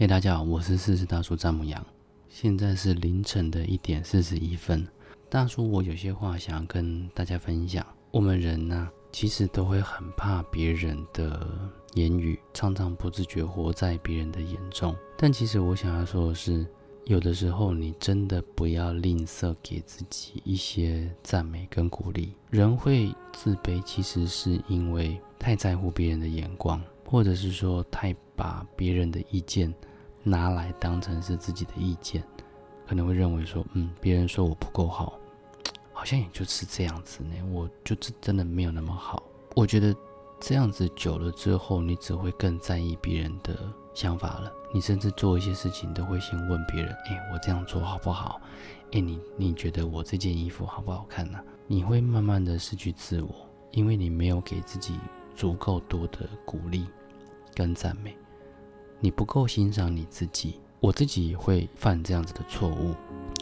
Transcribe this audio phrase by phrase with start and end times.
[0.00, 1.86] 嘿，大家好，我是四十大叔詹姆阳，
[2.30, 4.88] 现在是凌晨的一点四十一分。
[5.28, 7.86] 大叔，我有些话想要跟大家分享。
[8.10, 11.46] 我们人呢，其实都会很怕别人的
[11.92, 14.96] 言语，常常不自觉活在别人的眼中。
[15.18, 16.66] 但其实我想要说的是。
[17.06, 22.34] 有的时候，你真的不要吝啬给自己一些赞美跟鼓励。
[22.50, 29.74] 人会自卑，其实是因为太在乎别人的眼光，或者是说太把别人的意见
[30.22, 32.22] 拿来当成是自己的意见，
[32.86, 35.18] 可能会认为说，嗯，别人说我不够好，
[35.92, 39.22] 好像也就是这样子呢，我就真真的没有那么好。
[39.56, 39.94] 我觉得
[40.40, 43.56] 这样子久了之后，你只会更在意别人的。
[43.92, 48.40] 想法了，你甚至做一些事情都会先问别人：“哎，我这样做好不好？
[48.92, 53.34] 哎，你你觉得我这件衣服好不好看呢？”你会慢慢的失去自我，
[53.72, 54.96] 因为你没有给自己
[55.34, 56.86] 足够多的鼓励
[57.52, 58.16] 跟赞美，
[59.00, 60.60] 你不够欣赏你自己。
[60.78, 62.94] 我自己也会犯这样子的错误。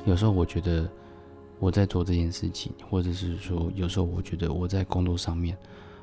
[0.05, 0.88] 有时候我觉得
[1.59, 5.57] 我在做这件事情，或者是说有时候我觉得我在工作上面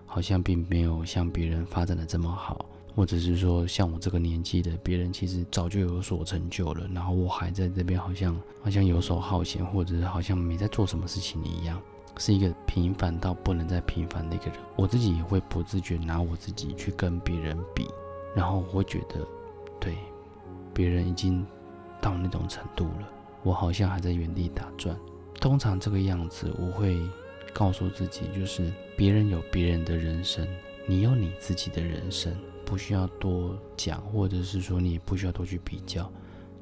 [0.05, 2.65] 好像并没有像别人发展的这么好。
[2.95, 11.77] 或者是说，像我这个年纪的别人，其实早就有所成就了，然后我还在这边，好像好像游手好闲，或者是好像没在做什么事情一样，
[12.17, 14.53] 是一个平凡到不能再平凡的一个人。
[14.77, 17.85] 我自己也会不自觉拿我自己去跟别人比，
[18.33, 19.27] 然后我会觉得，
[19.79, 19.95] 对，
[20.73, 21.45] 别人已经
[22.01, 23.09] 到那种程度了，
[23.43, 24.97] 我好像还在原地打转。
[25.39, 26.99] 通常这个样子，我会
[27.53, 30.47] 告诉自己，就是别人有别人的人生，
[30.87, 32.35] 你有你自己的人生。
[32.65, 36.11] 不需要多讲，或者是说你不需要多去比较，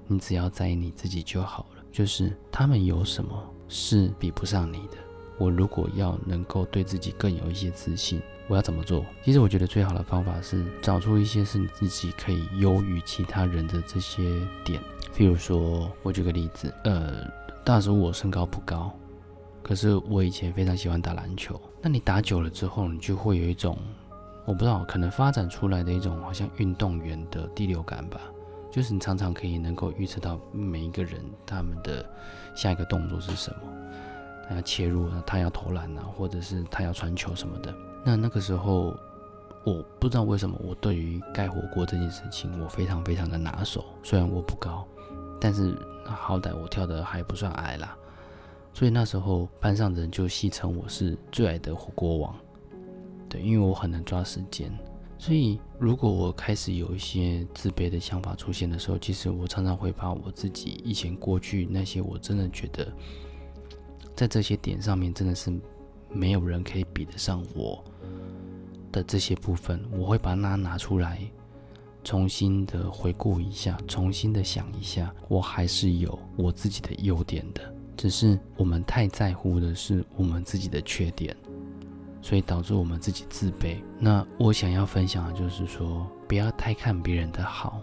[0.05, 1.83] 你只要在意你自己就好了。
[1.94, 4.98] 就是他们有什么是比不上你的？
[5.44, 9.05] 我如果要能够对自己更有一些自信，我要怎么做？
[9.25, 14.23] 其实我觉得最好的方法是找出一些是你自己可以优于其他人的这些
[14.64, 14.81] 点。
[15.14, 17.30] 譬如说，我举个例子，呃，
[17.66, 18.89] 大叔我身高不高，
[19.61, 21.59] 可是我以前非常喜欢打篮球。
[21.81, 23.77] 那你打久了之后，你就会有一种。
[24.45, 28.20] 我不知道，可能发展出来的一种好像运动员的第六感吧，
[28.71, 32.05] 就是你常常可以能够预测到每一个人他们的
[32.55, 33.58] 下一个动作是什么，
[34.48, 37.73] 他要切入，他要投篮啊，或者是他要传球什么的。
[38.05, 38.95] 那那个时候，
[39.64, 43.86] 我不知道为什么我对于盖火锅这件事情我非常非常的拿手。
[44.03, 44.86] 虽然我不高，
[45.39, 47.95] 但是好歹我跳的还不算矮啦，
[48.73, 52.36] 所以那时候班上的人就戏称我是最矮的火锅王。
[53.30, 54.70] 对，因为我很难抓时间，
[55.17, 62.92] 所以如果我开始有一些自卑的想法出现的时候，其实我常常会把我自己以前过去那些我真的觉得
[64.16, 65.52] 在这些点上面真的是
[66.10, 67.84] 没有人可以比得上我
[68.92, 71.20] 的这些部分，我会把它拿出来，
[72.04, 81.36] 重新的回顾一下，重新的想一下，我还是有我自己的优点的，只是我们太在乎的是我们自己的缺点。
[82.26, 83.84] 所以导致我们自己自卑。
[84.00, 87.82] 那我想要分享的就是说，不要太看别人的好，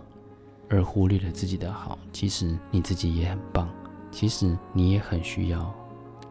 [0.70, 1.98] 而忽略了自己的好。
[2.10, 3.68] 其实你自己也很棒，
[4.10, 5.70] 其实你也很需要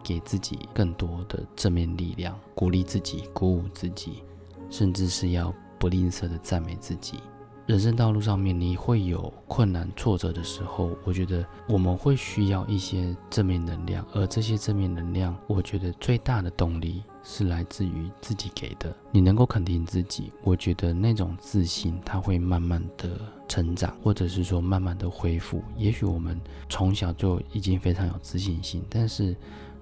[0.10, 4.24] 给自己更多的正面力量，鼓励自己，鼓舞自己，
[4.72, 7.20] 甚至是要不吝啬的赞美自己。
[7.68, 18.92] 人生道路上面，你会有困难挫折的时候，我觉得我们会需要一些正面能量，而这些正面能量，我觉得最大的动力是来自于自己给的。
[19.12, 25.62] 你能够肯定自己，我觉得那种自信，它会慢慢的成长，或者是说慢慢的恢复。
[25.78, 29.38] 也许我们从小就已经非常有自信心，但是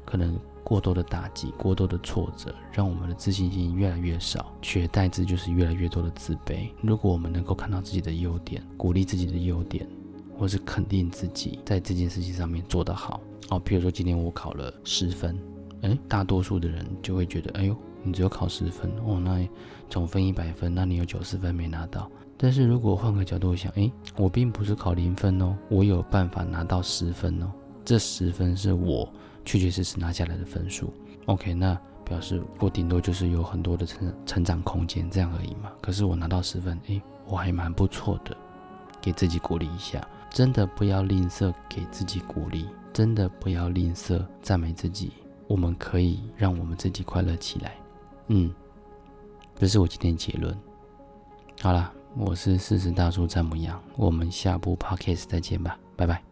[0.08, 0.40] 可能。
[0.68, 6.68] 过多的打击，过多的挫折，让我们的自信心越来越少，取而代之就是越来越多的自卑。
[6.82, 9.88] 如果我们能够看到自己的优点，鼓励自己的优点，
[10.38, 15.40] 或是肯定自己在这件事情上面做得好哦，比如说今天我考了十分，
[15.84, 19.48] 哎，大多数的人就会觉得，哎呦，你只有考十分哦，那
[19.90, 22.12] 总分一百分，那你有九十分没拿到。
[22.36, 27.50] 但是如果换个角度想，哎，我并不是考零分哦，我有办法拿到十分哦，
[27.86, 29.10] 这十分是我。
[29.48, 30.94] 确确实实拿下来的分数
[31.26, 35.72] ，OK，那表示我顶多就是有很多的成成长空间这样而已嘛。
[35.82, 38.36] 可是我拿到十分，诶，我还蛮不错的，
[39.00, 40.06] 给自己鼓励一下。
[40.30, 45.14] 真的不要吝啬给自己鼓励，真的不要吝啬赞美自己。
[45.48, 47.78] 我们可以让我们自己快乐起来。
[48.28, 48.54] 嗯，
[49.56, 50.56] 这是我今天结论。
[51.62, 56.27] 好了，我是四十大叔詹姆阳，我们下部 Podcast 再见吧，拜拜。